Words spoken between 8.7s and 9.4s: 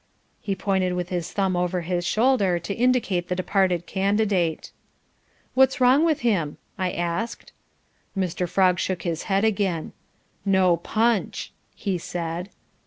shook his